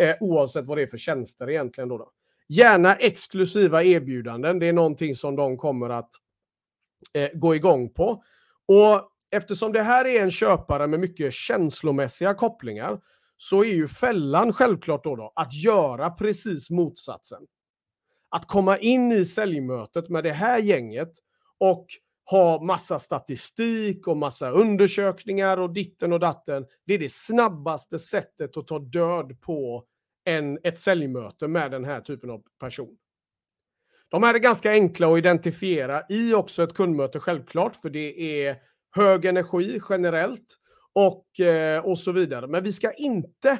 Eh, 0.00 0.16
oavsett 0.20 0.64
vad 0.66 0.78
det 0.78 0.82
är 0.82 0.86
för 0.86 0.98
tjänster 0.98 1.50
egentligen. 1.50 1.88
Då, 1.88 1.98
då. 1.98 2.10
Gärna 2.48 2.96
exklusiva 2.96 3.82
erbjudanden. 3.82 4.58
Det 4.58 4.66
är 4.66 4.72
någonting 4.72 5.14
som 5.14 5.36
de 5.36 5.56
kommer 5.56 5.90
att 5.90 6.10
eh, 7.14 7.30
gå 7.34 7.54
igång 7.54 7.88
på. 7.88 8.22
Och 8.66 9.10
eftersom 9.30 9.72
det 9.72 9.82
här 9.82 10.06
är 10.06 10.22
en 10.22 10.30
köpare 10.30 10.86
med 10.86 11.00
mycket 11.00 11.32
känslomässiga 11.32 12.34
kopplingar 12.34 13.00
så 13.42 13.64
är 13.64 13.68
ju 13.68 13.88
fällan 13.88 14.52
självklart 14.52 15.04
då, 15.04 15.16
då 15.16 15.32
att 15.36 15.54
göra 15.54 16.10
precis 16.10 16.70
motsatsen. 16.70 17.42
Att 18.28 18.46
komma 18.46 18.78
in 18.78 19.12
i 19.12 19.24
säljmötet 19.24 20.08
med 20.08 20.24
det 20.24 20.32
här 20.32 20.58
gänget 20.58 21.12
och 21.58 21.86
ha 22.30 22.62
massa 22.62 22.98
statistik 22.98 24.06
och 24.06 24.16
massa 24.16 24.50
undersökningar 24.50 25.56
och 25.56 25.72
ditten 25.72 26.12
och 26.12 26.20
datten. 26.20 26.66
Det 26.86 26.94
är 26.94 26.98
det 26.98 27.12
snabbaste 27.12 27.98
sättet 27.98 28.56
att 28.56 28.66
ta 28.66 28.78
död 28.78 29.40
på 29.40 29.84
en, 30.24 30.58
ett 30.62 30.78
säljmöte 30.78 31.48
med 31.48 31.70
den 31.70 31.84
här 31.84 32.00
typen 32.00 32.30
av 32.30 32.42
person. 32.60 32.96
De 34.08 34.22
här 34.22 34.34
är 34.34 34.38
ganska 34.38 34.70
enkla 34.70 35.12
att 35.12 35.18
identifiera 35.18 36.02
i 36.08 36.34
också 36.34 36.62
ett 36.62 36.74
kundmöte 36.74 37.20
självklart, 37.20 37.76
för 37.76 37.90
det 37.90 38.46
är 38.46 38.56
hög 38.90 39.24
energi 39.24 39.80
generellt 39.88 40.59
och, 40.94 41.40
eh, 41.40 41.84
och 41.84 41.98
så 41.98 42.12
vidare. 42.12 42.46
Men 42.46 42.64
vi 42.64 42.72
ska 42.72 42.92
inte 42.92 43.58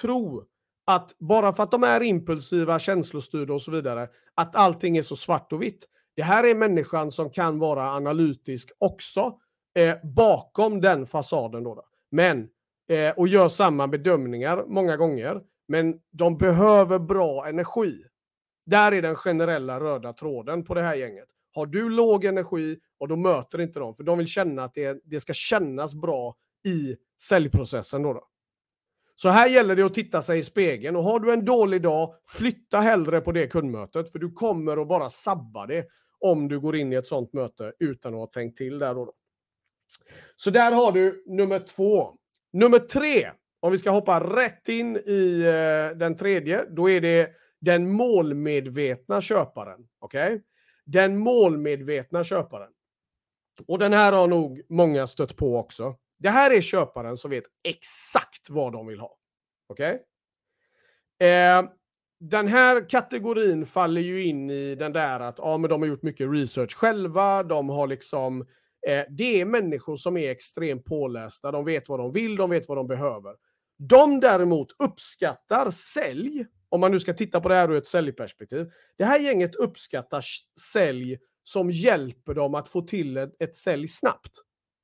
tro 0.00 0.44
att 0.86 1.16
bara 1.18 1.52
för 1.52 1.62
att 1.62 1.70
de 1.70 1.84
är 1.84 2.02
impulsiva, 2.02 2.78
känslostyrda 2.78 3.54
och 3.54 3.62
så 3.62 3.70
vidare, 3.70 4.08
att 4.34 4.56
allting 4.56 4.96
är 4.96 5.02
så 5.02 5.16
svart 5.16 5.52
och 5.52 5.62
vitt. 5.62 5.86
Det 6.16 6.22
här 6.22 6.44
är 6.44 6.54
människan 6.54 7.10
som 7.10 7.30
kan 7.30 7.58
vara 7.58 7.90
analytisk 7.90 8.70
också, 8.78 9.38
eh, 9.74 9.96
bakom 10.02 10.80
den 10.80 11.06
fasaden. 11.06 11.64
Då, 11.64 11.74
då. 11.74 11.84
Men, 12.10 12.48
eh, 12.88 13.10
och 13.16 13.28
gör 13.28 13.48
samma 13.48 13.88
bedömningar 13.88 14.64
många 14.66 14.96
gånger. 14.96 15.40
Men 15.68 15.94
de 16.12 16.38
behöver 16.38 16.98
bra 16.98 17.48
energi. 17.48 18.04
Där 18.66 18.92
är 18.92 19.02
den 19.02 19.14
generella 19.14 19.80
röda 19.80 20.12
tråden 20.12 20.64
på 20.64 20.74
det 20.74 20.82
här 20.82 20.94
gänget. 20.94 21.28
Har 21.54 21.66
du 21.66 21.90
låg 21.90 22.24
energi, 22.24 22.78
och 22.98 23.08
då 23.08 23.16
möter 23.16 23.60
inte 23.60 23.78
de, 23.78 23.94
för 23.94 24.04
de 24.04 24.18
vill 24.18 24.26
känna 24.26 24.64
att 24.64 24.74
det, 24.74 25.02
det 25.04 25.20
ska 25.20 25.32
kännas 25.32 25.94
bra 25.94 26.36
i 26.64 26.96
säljprocessen. 27.28 28.02
Då, 28.02 28.12
då 28.12 28.28
Så 29.16 29.28
här 29.28 29.48
gäller 29.48 29.76
det 29.76 29.82
att 29.82 29.94
titta 29.94 30.22
sig 30.22 30.38
i 30.38 30.42
spegeln 30.42 30.96
och 30.96 31.04
har 31.04 31.20
du 31.20 31.32
en 31.32 31.44
dålig 31.44 31.82
dag, 31.82 32.14
flytta 32.24 32.80
hellre 32.80 33.20
på 33.20 33.32
det 33.32 33.46
kundmötet, 33.46 34.12
för 34.12 34.18
du 34.18 34.32
kommer 34.32 34.82
att 34.82 34.88
bara 34.88 35.10
sabba 35.10 35.66
det 35.66 35.86
om 36.20 36.48
du 36.48 36.60
går 36.60 36.76
in 36.76 36.92
i 36.92 36.96
ett 36.96 37.06
sånt 37.06 37.32
möte 37.32 37.72
utan 37.78 38.14
att 38.14 38.20
ha 38.20 38.26
tänkt 38.26 38.56
till 38.56 38.78
där. 38.78 38.94
Då. 38.94 39.12
Så 40.36 40.50
där 40.50 40.72
har 40.72 40.92
du 40.92 41.24
nummer 41.26 41.58
två. 41.58 42.16
Nummer 42.52 42.78
tre, 42.78 43.30
om 43.60 43.72
vi 43.72 43.78
ska 43.78 43.90
hoppa 43.90 44.20
rätt 44.20 44.68
in 44.68 44.96
i 44.96 45.40
eh, 45.40 45.98
den 45.98 46.16
tredje, 46.16 46.64
då 46.70 46.90
är 46.90 47.00
det 47.00 47.30
den 47.60 47.92
målmedvetna 47.92 49.20
köparen. 49.20 49.88
Okej? 49.98 50.26
Okay? 50.26 50.40
Den 50.84 51.18
målmedvetna 51.18 52.24
köparen. 52.24 52.70
Och 53.66 53.78
den 53.78 53.92
här 53.92 54.12
har 54.12 54.26
nog 54.26 54.62
många 54.68 55.06
stött 55.06 55.36
på 55.36 55.56
också. 55.56 55.96
Det 56.20 56.30
här 56.30 56.50
är 56.50 56.60
köparen 56.60 57.16
som 57.16 57.30
vet 57.30 57.44
exakt 57.64 58.50
vad 58.50 58.72
de 58.72 58.86
vill 58.86 59.00
ha. 59.00 59.16
Okej? 59.68 60.02
Okay? 61.18 61.28
Eh, 61.28 61.64
den 62.20 62.48
här 62.48 62.88
kategorin 62.88 63.66
faller 63.66 64.00
ju 64.00 64.24
in 64.24 64.50
i 64.50 64.74
den 64.74 64.92
där 64.92 65.20
att 65.20 65.38
ja, 65.38 65.58
men 65.58 65.70
de 65.70 65.82
har 65.82 65.88
gjort 65.88 66.02
mycket 66.02 66.30
research 66.30 66.76
själva. 66.76 67.42
De 67.42 67.68
har 67.68 67.86
liksom... 67.86 68.40
Eh, 68.86 69.04
det 69.10 69.40
är 69.40 69.44
människor 69.44 69.96
som 69.96 70.16
är 70.16 70.30
extremt 70.30 70.84
pålästa. 70.84 71.50
De 71.50 71.64
vet 71.64 71.88
vad 71.88 72.00
de 72.00 72.12
vill, 72.12 72.36
de 72.36 72.50
vet 72.50 72.68
vad 72.68 72.78
de 72.78 72.86
behöver. 72.86 73.34
De 73.78 74.20
däremot 74.20 74.68
uppskattar 74.78 75.70
sälj, 75.70 76.46
om 76.68 76.80
man 76.80 76.90
nu 76.90 77.00
ska 77.00 77.14
titta 77.14 77.40
på 77.40 77.48
det 77.48 77.54
här 77.54 77.70
ur 77.70 77.76
ett 77.76 77.86
säljperspektiv. 77.86 78.70
Det 78.98 79.04
här 79.04 79.20
gänget 79.20 79.54
uppskattar 79.54 80.24
sälj 80.72 81.18
som 81.42 81.70
hjälper 81.70 82.34
dem 82.34 82.54
att 82.54 82.68
få 82.68 82.82
till 82.82 83.16
ett, 83.16 83.42
ett 83.42 83.56
sälj 83.56 83.88
snabbt. 83.88 84.32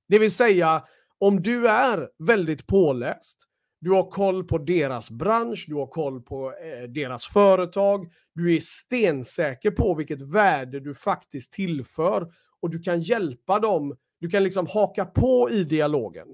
Det 0.09 0.19
vill 0.19 0.35
säga, 0.35 0.85
om 1.19 1.43
du 1.43 1.69
är 1.69 2.09
väldigt 2.19 2.67
påläst, 2.67 3.47
du 3.81 3.91
har 3.91 4.11
koll 4.11 4.45
på 4.45 4.59
deras 4.59 5.11
bransch, 5.11 5.65
du 5.69 5.75
har 5.75 5.87
koll 5.87 6.23
på 6.23 6.53
eh, 6.53 6.89
deras 6.89 7.27
företag, 7.27 8.13
du 8.35 8.57
är 8.57 8.61
stensäker 8.61 9.71
på 9.71 9.95
vilket 9.95 10.23
värde 10.23 10.81
du 10.81 10.95
faktiskt 10.95 11.53
tillför 11.53 12.33
och 12.61 12.71
du 12.71 12.79
kan 12.79 13.01
hjälpa 13.01 13.59
dem, 13.59 13.97
du 14.21 14.29
kan 14.29 14.43
liksom 14.43 14.67
haka 14.67 15.05
på 15.05 15.51
i 15.51 15.65
dialogen. 15.65 16.29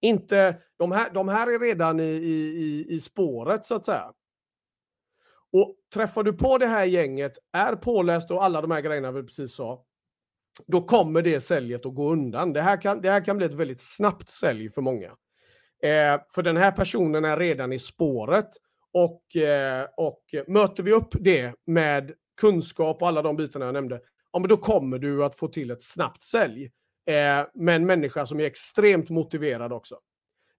Inte, 0.00 0.56
de, 0.78 0.92
här, 0.92 1.10
de 1.10 1.28
här 1.28 1.54
är 1.54 1.58
redan 1.58 2.00
i, 2.00 2.04
i, 2.04 2.86
i 2.88 3.00
spåret 3.00 3.64
så 3.64 3.74
att 3.74 3.86
säga. 3.86 4.12
Och 5.52 5.76
träffar 5.94 6.22
du 6.22 6.32
på 6.32 6.58
det 6.58 6.66
här 6.66 6.84
gänget, 6.84 7.32
är 7.52 7.76
påläst 7.76 8.30
och 8.30 8.44
alla 8.44 8.60
de 8.60 8.70
här 8.70 8.80
grejerna 8.80 9.12
vi 9.12 9.22
precis 9.22 9.54
sa, 9.54 9.84
då 10.66 10.82
kommer 10.82 11.22
det 11.22 11.40
säljet 11.40 11.86
att 11.86 11.94
gå 11.94 12.12
undan. 12.12 12.52
Det 12.52 12.62
här 12.62 12.80
kan, 12.80 13.00
det 13.00 13.10
här 13.10 13.24
kan 13.24 13.36
bli 13.36 13.46
ett 13.46 13.54
väldigt 13.54 13.80
snabbt 13.80 14.28
sälj 14.28 14.70
för 14.70 14.82
många. 14.82 15.08
Eh, 15.82 16.20
för 16.34 16.42
den 16.42 16.56
här 16.56 16.72
personen 16.72 17.24
är 17.24 17.36
redan 17.36 17.72
i 17.72 17.78
spåret 17.78 18.48
och, 18.92 19.36
eh, 19.36 19.86
och 19.96 20.22
möter 20.46 20.82
vi 20.82 20.92
upp 20.92 21.14
det 21.20 21.54
med 21.66 22.12
kunskap 22.40 23.02
och 23.02 23.08
alla 23.08 23.22
de 23.22 23.36
bitarna 23.36 23.64
jag 23.64 23.72
nämnde, 23.72 24.00
ja, 24.32 24.38
men 24.38 24.48
då 24.48 24.56
kommer 24.56 24.98
du 24.98 25.24
att 25.24 25.34
få 25.34 25.48
till 25.48 25.70
ett 25.70 25.82
snabbt 25.82 26.22
sälj. 26.22 26.64
Eh, 27.06 27.46
med 27.54 27.76
en 27.76 27.86
människa 27.86 28.26
som 28.26 28.40
är 28.40 28.44
extremt 28.44 29.10
motiverad 29.10 29.72
också. 29.72 29.98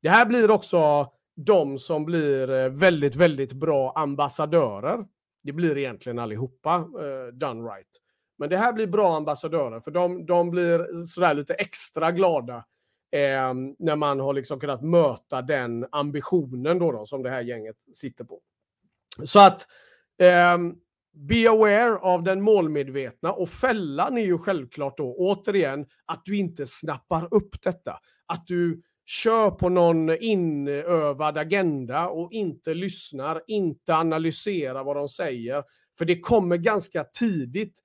Det 0.01 0.09
här 0.09 0.25
blir 0.25 0.51
också 0.51 1.11
de 1.45 1.79
som 1.79 2.05
blir 2.05 2.51
eh, 2.51 2.69
väldigt, 2.69 3.15
väldigt 3.15 3.53
bra 3.53 3.93
ambassadörer. 3.95 5.05
Det 5.43 5.53
blir 5.53 5.77
egentligen 5.77 6.19
allihopa 6.19 6.75
eh, 6.75 7.33
done 7.33 7.61
right. 7.61 7.87
Men 8.39 8.49
det 8.49 8.57
här 8.57 8.73
blir 8.73 8.87
bra 8.87 9.15
ambassadörer, 9.17 9.79
för 9.79 9.91
de, 9.91 10.25
de 10.25 10.49
blir 10.49 11.05
sådär 11.05 11.33
lite 11.33 11.53
extra 11.53 12.11
glada 12.11 12.55
eh, 13.11 13.53
när 13.79 13.95
man 13.95 14.19
har 14.19 14.33
liksom 14.33 14.59
kunnat 14.59 14.81
möta 14.81 15.41
den 15.41 15.85
ambitionen 15.91 16.79
då, 16.79 16.91
då 16.91 17.05
som 17.05 17.23
det 17.23 17.29
här 17.29 17.41
gänget 17.41 17.75
sitter 17.93 18.23
på. 18.23 18.41
Så 19.23 19.39
att 19.39 19.67
eh, 20.21 20.57
be 21.11 21.49
aware 21.49 21.97
av 21.97 22.23
den 22.23 22.41
målmedvetna 22.41 23.31
och 23.31 23.49
fällan 23.49 24.17
är 24.17 24.25
ju 24.25 24.37
självklart 24.37 24.97
då 24.97 25.15
återigen 25.17 25.85
att 26.05 26.21
du 26.25 26.37
inte 26.37 26.67
snappar 26.67 27.33
upp 27.33 27.61
detta. 27.61 27.99
Att 28.25 28.47
du 28.47 28.81
kör 29.05 29.51
på 29.51 29.69
någon 29.69 30.09
inövad 30.09 31.37
agenda 31.37 32.09
och 32.09 32.31
inte 32.31 32.73
lyssnar, 32.73 33.41
inte 33.47 33.95
analyserar 33.95 34.83
vad 34.83 34.95
de 34.95 35.09
säger. 35.09 35.63
För 35.97 36.05
det 36.05 36.19
kommer 36.19 36.57
ganska 36.57 37.03
tidigt 37.03 37.79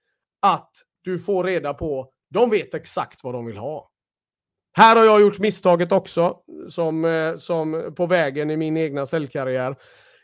att 0.45 0.71
du 1.05 1.19
får 1.19 1.45
reda 1.45 1.75
på, 1.75 2.11
de 2.31 2.51
vet 2.51 2.75
exakt 2.75 3.25
vad 3.25 3.35
de 3.35 3.47
vill 3.47 3.57
ha. 3.57 3.91
Här 4.73 4.97
har 4.97 5.05
jag 5.05 5.21
gjort 5.21 5.39
misstaget 5.39 5.93
också, 5.93 6.37
som, 6.69 7.05
eh, 7.05 7.37
som 7.37 7.95
på 7.97 8.07
vägen 8.07 8.51
i 8.51 8.57
min 8.57 8.77
egna 8.77 9.07
säljkarriär. 9.07 9.77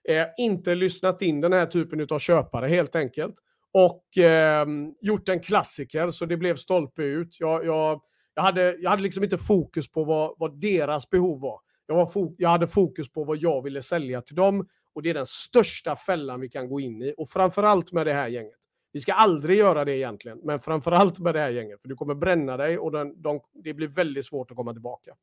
Eh, 0.09 0.27
inte 0.39 0.75
lyssnat 0.75 1.23
in 1.23 1.41
den 1.41 1.53
här 1.53 1.67
typen 1.67 2.07
av 2.11 2.19
köpare 2.19 2.69
helt 2.69 2.97
enkelt. 2.97 3.35
Och 3.73 4.19
eh, 4.19 4.67
gjort 5.00 5.29
en 5.29 5.41
klassiker 5.41 6.11
så 6.11 6.27
det 6.27 6.37
blev 6.37 6.57
stolpe 6.57 7.03
ut. 7.03 7.37
Jag, 7.39 7.67
jag, 7.67 8.00
jag, 8.35 8.43
hade, 8.43 8.77
jag 8.77 8.91
hade 8.91 9.03
liksom 9.03 9.25
inte 9.25 9.39
fokus 9.39 9.91
på 9.91 10.05
vad, 10.05 10.35
vad 10.39 10.61
deras 10.61 11.11
behov 11.11 11.41
var. 11.41 11.59
Jag, 11.87 11.95
var 11.95 12.35
jag 12.37 12.49
hade 12.49 12.67
fokus 12.67 13.12
på 13.12 13.25
vad 13.25 13.37
jag 13.37 13.62
ville 13.62 13.83
sälja 13.83 14.21
till 14.21 14.37
dem. 14.37 14.67
Och 14.95 15.03
det 15.03 15.11
är 15.11 15.15
den 15.15 15.27
största 15.27 15.97
fällan 15.97 16.41
vi 16.41 16.49
kan 16.49 16.69
gå 16.69 16.81
in 16.81 17.03
i. 17.03 17.15
Och 17.17 17.29
framförallt 17.29 17.93
med 17.93 18.07
det 18.07 18.12
här 18.12 18.29
gänget. 18.29 18.60
Vi 18.92 19.00
ska 19.00 19.12
aldrig 19.12 19.59
göra 19.59 19.85
det 19.85 19.97
egentligen, 19.97 20.38
men 20.42 20.61
framförallt 20.61 21.18
med 21.18 21.35
det 21.35 21.40
här 21.40 21.50
gänget. 21.50 21.80
För 21.82 21.88
du 21.88 21.94
kommer 21.94 22.14
bränna 22.14 22.56
dig 22.56 22.78
och 22.78 22.92
den, 22.92 23.23
de, 23.23 23.40
det 23.64 23.75
blir 23.75 23.88
väldigt 23.88 24.26
svårt 24.26 24.50
att 24.50 24.56
komma 24.56 24.73
tillbaka. 24.73 25.14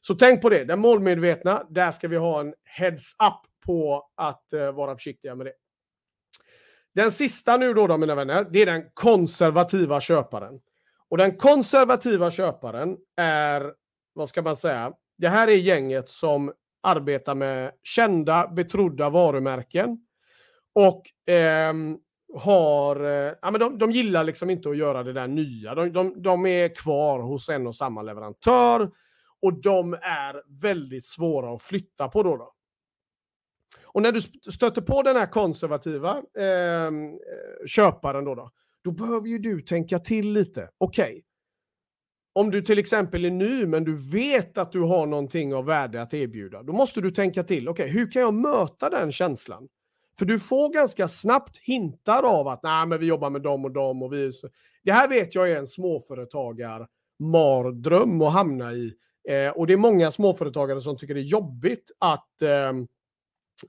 Så 0.00 0.14
tänk 0.14 0.42
på 0.42 0.48
det, 0.48 0.64
den 0.64 0.78
målmedvetna, 0.80 1.66
där 1.70 1.90
ska 1.90 2.08
vi 2.08 2.16
ha 2.16 2.40
en 2.40 2.54
heads-up 2.64 3.40
på 3.66 4.10
att 4.14 4.52
eh, 4.52 4.72
vara 4.72 4.94
försiktiga 4.94 5.34
med 5.34 5.46
det. 5.46 5.52
Den 6.94 7.10
sista 7.10 7.56
nu 7.56 7.74
då, 7.74 7.86
då, 7.86 7.98
mina 7.98 8.14
vänner, 8.14 8.46
det 8.50 8.62
är 8.62 8.66
den 8.66 8.84
konservativa 8.94 10.00
köparen. 10.00 10.60
Och 11.08 11.18
den 11.18 11.36
konservativa 11.36 12.30
köparen 12.30 12.96
är, 13.16 13.72
vad 14.12 14.28
ska 14.28 14.42
man 14.42 14.56
säga, 14.56 14.92
det 15.18 15.28
här 15.28 15.48
är 15.48 15.56
gänget 15.56 16.08
som 16.08 16.52
arbetar 16.82 17.34
med 17.34 17.72
kända, 17.82 18.48
betrodda 18.48 19.10
varumärken. 19.10 20.06
Och 20.72 21.30
eh, 21.32 21.72
har, 22.36 23.04
eh, 23.04 23.34
ja, 23.42 23.50
men 23.50 23.60
de, 23.60 23.78
de 23.78 23.90
gillar 23.90 24.24
liksom 24.24 24.50
inte 24.50 24.68
att 24.68 24.76
göra 24.76 25.02
det 25.02 25.12
där 25.12 25.26
nya. 25.26 25.74
De, 25.74 25.92
de, 25.92 26.22
de 26.22 26.46
är 26.46 26.74
kvar 26.74 27.18
hos 27.18 27.48
en 27.48 27.66
och 27.66 27.74
samma 27.74 28.02
leverantör 28.02 28.90
och 29.42 29.60
de 29.60 29.94
är 29.94 30.60
väldigt 30.62 31.06
svåra 31.06 31.54
att 31.54 31.62
flytta 31.62 32.08
på 32.08 32.22
då. 32.22 32.36
då. 32.36 32.52
Och 33.84 34.02
när 34.02 34.12
du 34.12 34.20
stöter 34.52 34.82
på 34.82 35.02
den 35.02 35.16
här 35.16 35.26
konservativa 35.26 36.22
ehm, 36.38 37.12
eh, 37.12 37.66
köparen 37.66 38.24
då, 38.24 38.34
då, 38.34 38.50
då 38.84 38.90
behöver 38.90 39.28
ju 39.28 39.38
du 39.38 39.60
tänka 39.60 39.98
till 39.98 40.32
lite. 40.32 40.68
Okej, 40.78 41.10
okay. 41.10 41.22
om 42.32 42.50
du 42.50 42.62
till 42.62 42.78
exempel 42.78 43.24
är 43.24 43.30
ny 43.30 43.66
men 43.66 43.84
du 43.84 44.10
vet 44.12 44.58
att 44.58 44.72
du 44.72 44.80
har 44.80 45.06
någonting 45.06 45.54
av 45.54 45.64
värde 45.64 46.02
att 46.02 46.14
erbjuda, 46.14 46.62
då 46.62 46.72
måste 46.72 47.00
du 47.00 47.10
tänka 47.10 47.42
till. 47.42 47.68
Okej, 47.68 47.84
okay, 47.84 47.98
hur 47.98 48.10
kan 48.10 48.22
jag 48.22 48.34
möta 48.34 48.90
den 48.90 49.12
känslan? 49.12 49.68
För 50.18 50.26
du 50.26 50.38
får 50.38 50.72
ganska 50.72 51.08
snabbt 51.08 51.58
hintar 51.58 52.22
av 52.22 52.48
att 52.48 52.62
Nej, 52.62 52.86
men 52.86 53.00
vi 53.00 53.06
jobbar 53.06 53.30
med 53.30 53.42
dem 53.42 53.64
och 53.64 53.72
dem 53.72 54.02
och 54.02 54.12
vi... 54.12 54.32
Det 54.84 54.92
här 54.92 55.08
vet 55.08 55.34
jag 55.34 55.50
är 55.50 55.56
en 55.56 55.66
småföretagarmardröm 55.66 58.22
att 58.22 58.32
hamna 58.32 58.72
i. 58.72 58.92
Eh, 59.28 59.48
och 59.48 59.66
det 59.66 59.72
är 59.72 59.76
många 59.76 60.10
småföretagare 60.10 60.80
som 60.80 60.96
tycker 60.96 61.14
det 61.14 61.20
är 61.20 61.22
jobbigt 61.22 61.90
att, 61.98 62.42
eh, 62.42 62.72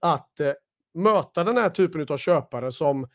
att 0.02 0.40
eh, 0.40 0.54
möta 0.94 1.44
den 1.44 1.58
här 1.58 1.70
typen 1.70 2.08
av 2.10 2.18
köpare 2.18 2.72
som 2.72 3.08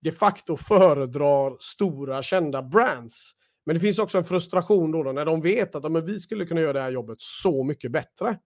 de 0.00 0.12
facto 0.12 0.56
föredrar 0.56 1.56
stora 1.60 2.22
kända 2.22 2.62
brands. 2.62 3.32
Men 3.66 3.74
det 3.74 3.80
finns 3.80 3.98
också 3.98 4.18
en 4.18 4.24
frustration 4.24 4.92
då, 4.92 5.02
då 5.02 5.12
när 5.12 5.24
de 5.24 5.40
vet 5.40 5.74
att 5.74 5.92
men 5.92 6.04
vi 6.04 6.20
skulle 6.20 6.46
kunna 6.46 6.60
göra 6.60 6.72
det 6.72 6.80
här 6.80 6.90
jobbet 6.90 7.16
så 7.20 7.64
mycket 7.64 7.92
bättre. 7.92 8.38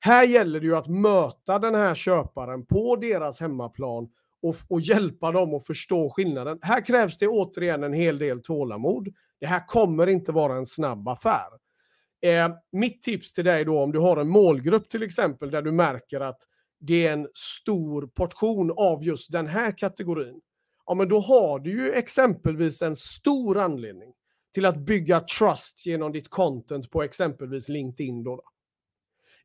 Här 0.00 0.24
gäller 0.24 0.60
det 0.60 0.66
ju 0.66 0.76
att 0.76 0.88
möta 0.88 1.58
den 1.58 1.74
här 1.74 1.94
köparen 1.94 2.66
på 2.66 2.96
deras 2.96 3.40
hemmaplan 3.40 4.08
och, 4.42 4.56
och 4.68 4.80
hjälpa 4.80 5.32
dem 5.32 5.54
att 5.54 5.66
förstå 5.66 6.10
skillnaden. 6.10 6.58
Här 6.62 6.80
krävs 6.80 7.18
det 7.18 7.28
återigen 7.28 7.84
en 7.84 7.92
hel 7.92 8.18
del 8.18 8.42
tålamod. 8.42 9.08
Det 9.40 9.46
här 9.46 9.66
kommer 9.66 10.06
inte 10.06 10.32
vara 10.32 10.56
en 10.56 10.66
snabb 10.66 11.08
affär. 11.08 11.48
Eh, 12.22 12.50
mitt 12.72 13.02
tips 13.02 13.32
till 13.32 13.44
dig 13.44 13.64
då, 13.64 13.78
om 13.78 13.92
du 13.92 13.98
har 13.98 14.16
en 14.16 14.28
målgrupp 14.28 14.88
till 14.90 15.02
exempel, 15.02 15.50
där 15.50 15.62
du 15.62 15.72
märker 15.72 16.20
att 16.20 16.38
det 16.80 17.06
är 17.06 17.12
en 17.12 17.28
stor 17.34 18.06
portion 18.06 18.74
av 18.76 19.04
just 19.04 19.32
den 19.32 19.46
här 19.46 19.78
kategorin. 19.78 20.40
Ja, 20.86 20.94
men 20.94 21.08
då 21.08 21.20
har 21.20 21.58
du 21.58 21.70
ju 21.70 21.92
exempelvis 21.92 22.82
en 22.82 22.96
stor 22.96 23.58
anledning 23.58 24.12
till 24.54 24.66
att 24.66 24.76
bygga 24.76 25.20
trust 25.20 25.86
genom 25.86 26.12
ditt 26.12 26.28
content 26.28 26.90
på 26.90 27.02
exempelvis 27.02 27.68
LinkedIn. 27.68 28.22
Då, 28.22 28.36
då. 28.36 28.42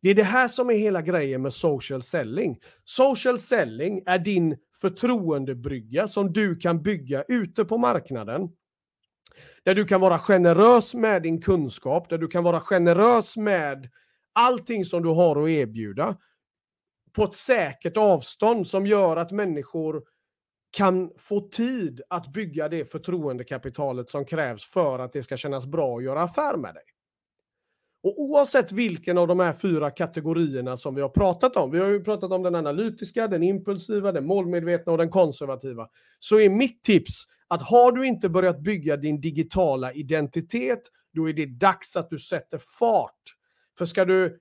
Det 0.01 0.09
är 0.09 0.15
det 0.15 0.23
här 0.23 0.47
som 0.47 0.69
är 0.69 0.73
hela 0.73 1.01
grejen 1.01 1.41
med 1.41 1.53
social 1.53 2.01
selling. 2.01 2.59
Social 2.83 3.39
selling 3.39 4.03
är 4.05 4.19
din 4.19 4.57
förtroendebrygga 4.81 6.07
som 6.07 6.33
du 6.33 6.55
kan 6.55 6.83
bygga 6.83 7.23
ute 7.27 7.65
på 7.65 7.77
marknaden. 7.77 8.49
Där 9.63 9.75
du 9.75 9.85
kan 9.85 10.01
vara 10.01 10.19
generös 10.19 10.93
med 10.93 11.23
din 11.23 11.41
kunskap, 11.41 12.09
där 12.09 12.17
du 12.17 12.27
kan 12.27 12.43
vara 12.43 12.59
generös 12.59 13.37
med 13.37 13.89
allting 14.33 14.85
som 14.85 15.03
du 15.03 15.09
har 15.09 15.43
att 15.43 15.49
erbjuda 15.49 16.17
på 17.13 17.23
ett 17.23 17.35
säkert 17.35 17.97
avstånd 17.97 18.67
som 18.67 18.87
gör 18.87 19.17
att 19.17 19.31
människor 19.31 20.03
kan 20.77 21.11
få 21.17 21.41
tid 21.49 22.01
att 22.09 22.33
bygga 22.33 22.69
det 22.69 22.91
förtroendekapitalet 22.91 24.09
som 24.09 24.25
krävs 24.25 24.65
för 24.65 24.99
att 24.99 25.13
det 25.13 25.23
ska 25.23 25.37
kännas 25.37 25.65
bra 25.65 25.97
att 25.97 26.03
göra 26.03 26.21
affär 26.21 26.57
med 26.57 26.73
dig. 26.73 26.83
Och 28.03 28.21
oavsett 28.21 28.71
vilken 28.71 29.17
av 29.17 29.27
de 29.27 29.39
här 29.39 29.53
fyra 29.53 29.91
kategorierna 29.91 30.77
som 30.77 30.95
vi 30.95 31.01
har 31.01 31.09
pratat 31.09 31.55
om, 31.55 31.71
vi 31.71 31.79
har 31.79 31.87
ju 31.87 32.03
pratat 32.03 32.31
om 32.31 32.43
den 32.43 32.55
analytiska, 32.55 33.27
den 33.27 33.43
impulsiva, 33.43 34.11
den 34.11 34.25
målmedvetna 34.25 34.91
och 34.91 34.97
den 34.97 35.09
konservativa, 35.09 35.87
så 36.19 36.39
är 36.39 36.49
mitt 36.49 36.83
tips 36.83 37.23
att 37.47 37.61
har 37.61 37.91
du 37.91 38.05
inte 38.07 38.29
börjat 38.29 38.59
bygga 38.59 38.97
din 38.97 39.21
digitala 39.21 39.93
identitet, 39.93 40.81
då 41.13 41.29
är 41.29 41.33
det 41.33 41.45
dags 41.45 41.95
att 41.95 42.09
du 42.09 42.19
sätter 42.19 42.57
fart. 42.79 43.21
För 43.77 43.85
ska 43.85 44.05
du, 44.05 44.39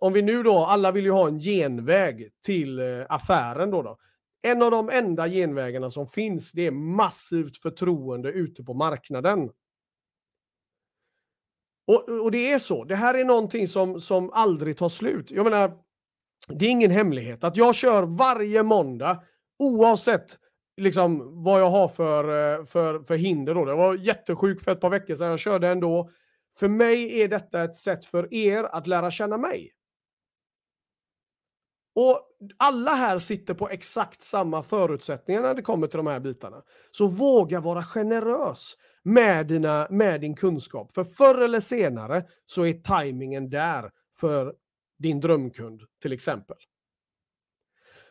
om 0.00 0.12
vi 0.12 0.22
nu 0.22 0.42
då, 0.42 0.58
alla 0.58 0.92
vill 0.92 1.04
ju 1.04 1.10
ha 1.10 1.28
en 1.28 1.38
genväg 1.38 2.28
till 2.44 2.78
eh, 2.78 2.86
affären 3.08 3.70
då, 3.70 3.82
då. 3.82 3.98
En 4.42 4.62
av 4.62 4.70
de 4.70 4.90
enda 4.90 5.28
genvägarna 5.28 5.90
som 5.90 6.06
finns, 6.06 6.52
det 6.52 6.66
är 6.66 6.70
massivt 6.70 7.56
förtroende 7.56 8.28
ute 8.28 8.64
på 8.64 8.74
marknaden. 8.74 9.50
Och, 11.90 12.08
och 12.08 12.30
det 12.30 12.52
är 12.52 12.58
så. 12.58 12.84
Det 12.84 12.96
här 12.96 13.14
är 13.14 13.24
någonting 13.24 13.68
som, 13.68 14.00
som 14.00 14.30
aldrig 14.32 14.76
tar 14.76 14.88
slut. 14.88 15.30
Jag 15.30 15.44
menar, 15.44 15.78
det 16.48 16.66
är 16.66 16.70
ingen 16.70 16.90
hemlighet 16.90 17.44
att 17.44 17.56
jag 17.56 17.74
kör 17.74 18.02
varje 18.02 18.62
måndag 18.62 19.22
oavsett 19.58 20.38
liksom, 20.76 21.42
vad 21.44 21.60
jag 21.60 21.70
har 21.70 21.88
för, 21.88 22.24
eh, 22.24 22.64
för, 22.64 23.00
för 23.02 23.16
hinder. 23.16 23.54
Då. 23.54 23.68
Jag 23.68 23.76
var 23.76 23.94
jättesjuk 23.94 24.62
för 24.62 24.72
ett 24.72 24.80
par 24.80 24.90
veckor 24.90 25.14
sedan. 25.14 25.30
Jag 25.30 25.38
körde 25.38 25.68
ändå. 25.68 26.10
För 26.58 26.68
mig 26.68 27.20
är 27.20 27.28
detta 27.28 27.62
ett 27.62 27.74
sätt 27.74 28.04
för 28.04 28.34
er 28.34 28.64
att 28.64 28.86
lära 28.86 29.10
känna 29.10 29.36
mig. 29.36 29.72
Och 31.94 32.20
alla 32.56 32.90
här 32.90 33.18
sitter 33.18 33.54
på 33.54 33.68
exakt 33.68 34.22
samma 34.22 34.62
förutsättningar 34.62 35.42
när 35.42 35.54
det 35.54 35.62
kommer 35.62 35.86
till 35.86 35.96
de 35.96 36.06
här 36.06 36.20
bitarna. 36.20 36.62
Så 36.90 37.06
våga 37.06 37.60
vara 37.60 37.82
generös 37.82 38.76
med, 39.04 39.46
dina, 39.46 39.86
med 39.90 40.20
din 40.20 40.36
kunskap. 40.36 40.92
För 40.92 41.04
förr 41.04 41.42
eller 41.42 41.60
senare 41.60 42.24
så 42.46 42.66
är 42.66 42.72
tajmingen 42.72 43.50
där 43.50 43.90
för 44.20 44.54
din 44.98 45.20
drömkund 45.20 45.82
till 46.02 46.12
exempel. 46.12 46.56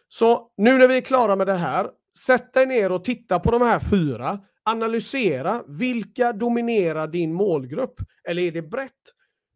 Så 0.07 0.51
nu 0.57 0.77
när 0.77 0.87
vi 0.87 0.97
är 0.97 1.01
klara 1.01 1.35
med 1.35 1.47
det 1.47 1.53
här, 1.53 1.89
sätt 2.25 2.53
dig 2.53 2.65
ner 2.65 2.91
och 2.91 3.03
titta 3.03 3.39
på 3.39 3.51
de 3.51 3.61
här 3.61 3.79
fyra. 3.79 4.39
Analysera 4.63 5.63
vilka 5.67 6.33
dominerar 6.33 7.07
din 7.07 7.33
målgrupp? 7.33 7.95
Eller 8.23 8.41
är 8.41 8.51
det 8.51 8.61
brett? 8.61 8.91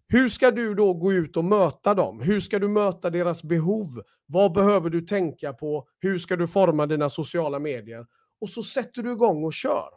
Hur 0.07 0.29
ska 0.29 0.51
du 0.51 0.73
då 0.73 0.93
gå 0.93 1.13
ut 1.13 1.37
och 1.37 1.45
möta 1.45 1.93
dem? 1.93 2.21
Hur 2.21 2.39
ska 2.39 2.59
du 2.59 2.67
möta 2.67 3.09
deras 3.09 3.43
behov? 3.43 3.87
Vad 4.25 4.53
behöver 4.53 4.89
du 4.89 5.01
tänka 5.01 5.53
på? 5.53 5.87
Hur 5.99 6.17
ska 6.17 6.35
du 6.35 6.47
forma 6.47 6.85
dina 6.85 7.09
sociala 7.09 7.59
medier? 7.59 8.05
Och 8.41 8.49
så 8.49 8.63
sätter 8.63 9.03
du 9.03 9.11
igång 9.11 9.43
och 9.43 9.53
kör. 9.53 9.89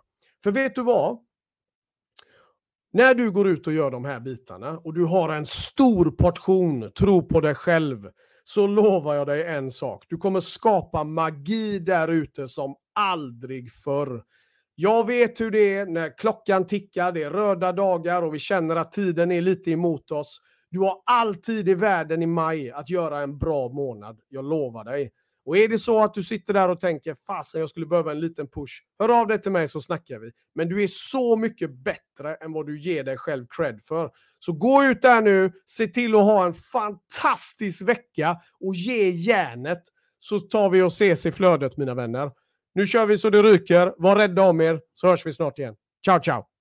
För 0.43 0.53
vet 0.53 0.75
du 0.75 0.83
vad? 0.83 1.19
När 2.97 3.15
du 3.15 3.31
går 3.31 3.49
ut 3.49 3.67
och 3.67 3.73
gör 3.73 3.91
de 3.91 4.05
här 4.05 4.21
bitarna 4.21 4.79
och 4.79 4.95
du 4.95 5.05
har 5.05 5.29
en 5.29 5.47
stor 5.47 6.11
portion 6.11 6.91
tro 6.99 7.29
på 7.29 7.41
dig 7.41 7.55
själv, 7.55 8.09
så 8.45 8.67
lovar 8.67 9.15
jag 9.15 9.27
dig 9.27 9.45
en 9.45 9.71
sak. 9.71 10.05
Du 10.09 10.17
kommer 10.17 10.41
skapa 10.41 11.05
magi 11.05 11.79
där 11.79 12.09
ute 12.09 12.49
som 12.49 12.75
aldrig 12.95 13.73
förr. 13.73 14.23
Jag 14.75 15.07
vet 15.07 15.41
hur 15.41 15.51
det 15.51 15.75
är 15.75 15.87
när 15.87 16.19
klockan 16.19 16.67
tickar, 16.67 17.13
det 17.13 17.23
är 17.23 17.31
röda 17.31 17.73
dagar 17.73 18.23
och 18.23 18.35
vi 18.35 18.39
känner 18.39 18.77
att 18.77 18.93
tiden 18.93 19.33
är 19.33 19.41
lite 19.41 19.71
emot 19.71 20.11
oss. 20.11 20.41
Du 20.71 20.79
har 20.79 21.03
alltid 21.07 21.69
i 21.69 21.75
världen 21.75 22.23
i 22.23 22.27
maj 22.27 22.71
att 22.71 22.91
göra 22.91 23.21
en 23.21 23.39
bra 23.39 23.69
månad. 23.69 24.21
Jag 24.29 24.45
lovar 24.45 24.85
dig. 24.85 25.11
Och 25.47 25.59
är 25.59 25.69
det 25.69 25.79
så 25.79 26.03
att 26.03 26.15
du 26.15 26.23
sitter 26.23 26.55
där 26.55 26.69
och 26.69 26.81
tänker 26.81 27.17
fasen 27.27 27.61
jag 27.61 27.71
skulle 27.71 27.87
behöva 27.87 28.11
en 28.11 28.21
liten 28.21 28.49
push, 28.49 28.83
hör 28.99 29.21
av 29.21 29.27
dig 29.27 29.43
till 29.43 29.53
mig 29.53 29.69
så 29.69 29.81
snackar 29.81 30.19
vi. 30.19 30.31
Men 30.55 30.69
du 30.69 30.83
är 30.83 30.87
så 30.87 31.37
mycket 31.37 31.71
bättre 31.71 32.35
än 32.35 32.53
vad 32.53 32.67
du 32.67 32.81
ger 32.81 33.05
dig 33.05 33.17
själv 33.17 33.47
cred 33.51 33.81
för. 33.83 34.11
Så 34.39 34.53
gå 34.53 34.85
ut 34.85 35.03
där 35.03 35.21
nu, 35.21 35.53
se 35.67 35.87
till 35.87 36.15
att 36.15 36.25
ha 36.25 36.47
en 36.47 36.55
fantastisk 36.55 37.83
vecka 37.83 38.37
och 38.61 38.75
ge 38.75 39.11
järnet 39.11 39.83
så 40.19 40.41
tar 40.41 40.71
vi 40.71 40.83
och 40.83 40.93
ses 40.93 41.27
i 41.27 41.33
flödet 41.33 41.77
mina 41.77 41.95
vänner. 41.95 42.31
Nu 42.75 42.87
kör 42.87 43.07
vi 43.07 43.19
så 43.19 43.31
det 43.31 43.43
ryker. 43.43 43.95
Var 43.99 44.17
rädda 44.17 44.43
om 44.43 44.61
er 44.61 44.81
så 44.95 45.09
hörs 45.09 45.27
vi 45.27 45.33
snart 45.33 45.59
igen. 45.59 45.75
Ciao 46.05 46.21
ciao! 46.21 46.56